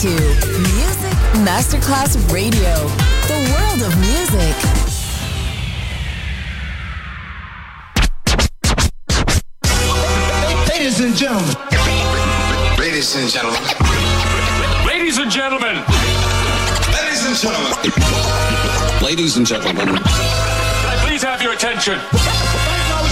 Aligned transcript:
to 0.00 0.08
Music 0.08 1.16
Masterclass 1.40 2.20
Radio, 2.30 2.74
the 3.28 3.38
world 3.50 3.80
of 3.80 3.96
music. 3.98 4.54
Ladies 10.68 11.00
and 11.00 11.16
gentlemen. 11.16 11.56
Ladies 12.78 13.16
and 13.16 13.30
gentlemen. 13.30 13.62
Ladies 14.86 15.16
and 15.16 15.30
gentlemen. 15.30 15.82
Ladies 16.92 17.26
and 17.26 17.36
gentlemen. 17.38 19.02
Ladies 19.02 19.36
and 19.38 19.46
gentlemen. 19.46 19.96
Please 21.06 21.22
have 21.22 21.40
your 21.40 21.54
attention. 21.54 21.98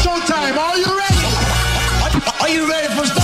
Showtime. 0.05 0.59
Are 0.59 0.77
you 0.77 0.99
ready? 0.99 2.43
Are 2.43 2.49
you 2.51 2.69
ready 2.69 2.89
for? 2.95 3.24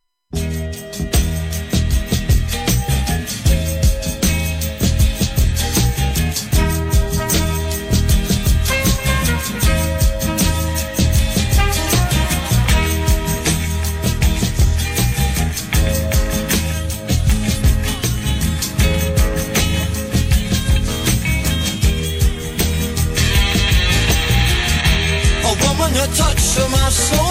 wanna 25.93 26.07
touch 26.15 26.41
my 26.69 26.89
soul. 26.89 27.30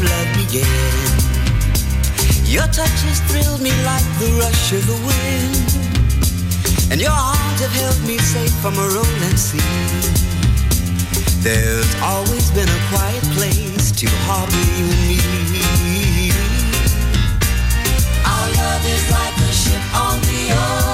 flood 0.00 0.28
began. 0.40 1.12
Your 2.48 2.66
touches 2.72 3.20
thrill 3.28 3.58
me 3.58 3.72
like 3.84 4.08
the 4.18 4.30
rush 4.40 4.72
of 4.72 4.82
the 4.88 4.98
wind, 5.08 5.68
and 6.90 6.98
your 7.00 7.12
arms 7.12 7.60
have 7.60 7.74
held 7.82 8.00
me 8.08 8.16
safe 8.18 8.54
from 8.62 8.74
a 8.74 8.86
rolling 8.96 9.36
sea. 9.36 9.60
There's 11.44 11.92
always 12.02 12.50
been 12.50 12.68
a 12.68 12.80
quiet 12.92 13.24
place 13.36 13.92
to 14.00 14.06
harbor 14.26 14.66
you 14.78 14.88
and 14.88 15.46
me. 15.54 16.32
Our 18.32 18.46
love 18.60 18.84
is 18.96 19.04
like 19.16 19.36
a 19.48 19.52
ship 19.52 19.84
on 20.04 20.16
the 20.28 20.42
ocean. 20.52 20.89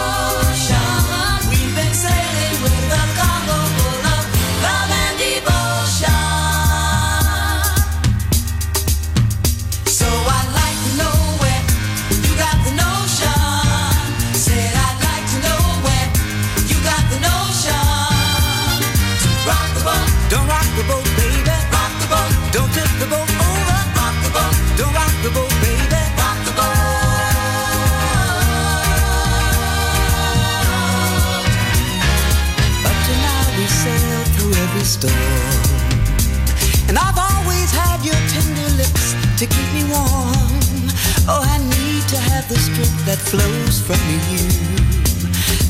Oh, 41.29 41.43
I 41.43 41.59
need 41.59 42.07
to 42.09 42.19
have 42.19 42.49
the 42.49 42.55
strength 42.57 43.05
that 43.07 43.19
flows 43.19 43.81
from 43.83 43.99
you. 44.31 44.47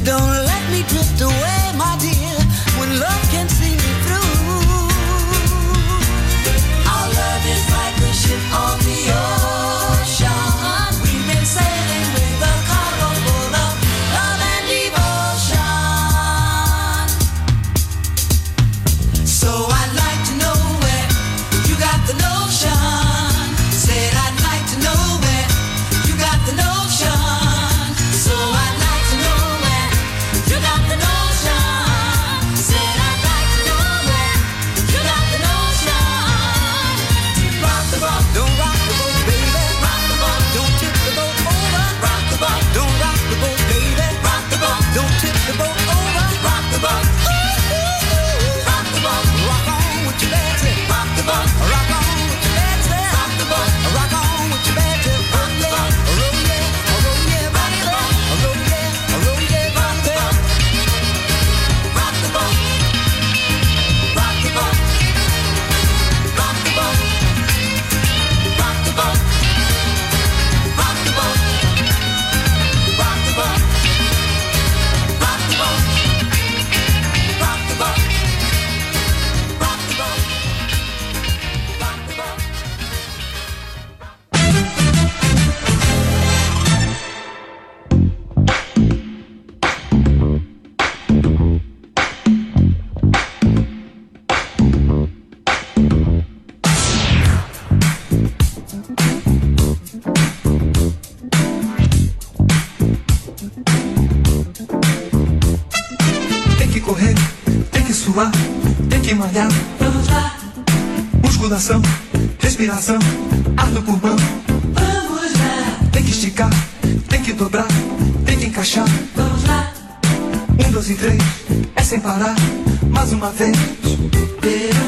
Don't 0.05 0.45
let 0.45 0.63
me 0.71 0.83
drift 0.85 1.19
away, 1.23 1.63
my 1.77 1.97
dear, 1.99 2.37
when 2.79 3.01
love 3.01 3.23
can 3.33 3.49
see 3.49 3.73
me 3.73 3.93
through. 4.05 4.37
Our 6.93 7.09
love 7.09 7.45
is 7.55 7.65
like 7.73 7.97
a 8.05 8.13
ship 8.13 8.43
on 8.53 8.79
the 8.81 8.99
ocean. 9.17 9.66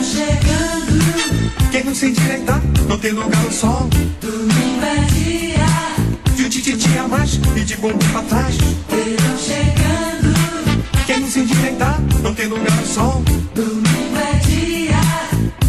chegando. 0.09 1.71
Quem 1.71 1.85
não 1.85 1.93
é 1.93 1.95
se 1.95 2.07
endireitar, 2.07 2.61
tá? 2.61 2.83
não 2.89 2.99
tem 2.99 3.13
lugar 3.13 3.43
no 3.43 3.53
sol. 3.53 3.89
Domingo 4.21 4.85
é 4.85 5.05
dia. 5.13 6.35
De 6.35 6.45
um 6.45 6.49
tititi 6.49 6.99
a 6.99 7.07
mais 7.07 7.39
e 7.57 7.61
de 7.65 7.77
bumbum 7.77 7.99
pra 8.13 8.23
trás. 8.23 8.57
Verão 8.89 9.39
chegando. 9.39 10.35
Quem 11.07 11.21
não 11.21 11.29
é 11.29 11.31
se 11.31 11.41
endireitar, 11.41 11.95
tá? 11.95 12.19
não 12.23 12.35
tem 12.35 12.47
lugar 12.47 12.77
no 12.77 12.87
sol. 12.87 13.23
Domingo 13.55 14.17
é 14.17 14.39
dia. 14.47 15.01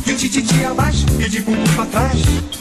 De 0.05 0.13
um 0.13 0.15
tititi 0.15 0.63
a 0.63 0.73
mais 0.73 1.05
e 1.19 1.29
de 1.29 1.41
bumbum 1.41 1.63
pra 1.75 1.85
trás. 1.85 2.58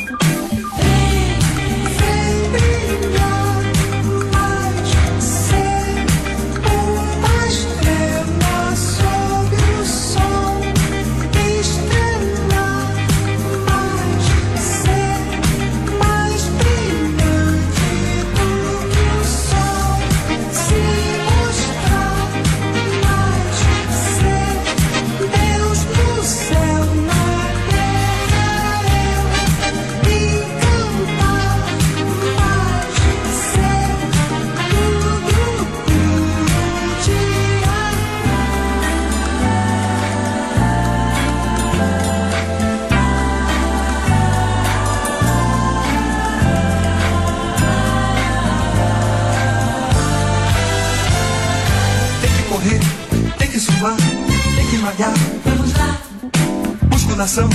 Musculação, 57.28 57.50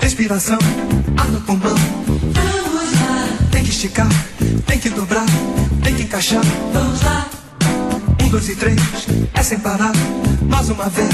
respiração, 0.00 0.58
ar 1.18 1.28
no 1.28 1.42
pulmão. 1.42 1.74
Vamos 2.06 2.92
lá, 3.02 3.28
Tem 3.50 3.62
que 3.62 3.68
esticar, 3.68 4.08
tem 4.66 4.78
que 4.78 4.88
dobrar, 4.88 5.26
tem 5.84 5.94
que 5.94 6.04
encaixar. 6.04 6.40
vamos 6.72 7.02
lá, 7.02 7.26
Um, 8.22 8.28
dois 8.30 8.48
e 8.48 8.56
três, 8.56 8.80
é 9.34 9.42
sem 9.42 9.58
parar. 9.58 9.92
Mais 10.48 10.70
uma 10.70 10.88
vez. 10.88 11.10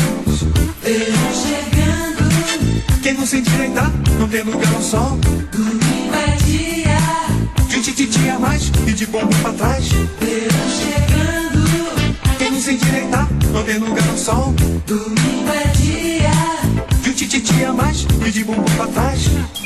verão 0.84 1.32
chegando, 1.34 3.02
Quem 3.02 3.14
não 3.14 3.26
se 3.26 3.38
endireitar, 3.38 3.90
não 4.20 4.28
tem 4.28 4.42
lugar 4.44 4.72
ao 4.72 4.82
sol. 4.82 5.18
domingo 5.50 6.14
é 6.14 6.36
dia, 6.44 6.98
De 7.68 7.82
tititi 7.82 8.28
a 8.28 8.38
mais 8.38 8.70
e 8.86 8.92
de 8.92 9.06
bumbum 9.06 9.36
pra 9.42 9.52
trás. 9.52 9.88
verão 9.88 10.68
chegando, 10.78 12.38
Quem 12.38 12.52
não 12.52 12.60
se 12.60 12.70
endireitar, 12.72 13.28
não 13.52 13.64
tem 13.64 13.78
lugar 13.78 14.08
ao 14.08 14.16
sol. 14.16 14.54
domingo 14.86 15.50
é 15.52 15.66
dia. 15.76 16.75
De 17.16 17.26
tititi 17.26 17.64
a 17.64 17.72
mais 17.72 18.06
e 18.26 18.30
de 18.30 18.44
bumbum 18.44 18.62
pra 18.76 18.86
trás. 18.88 19.65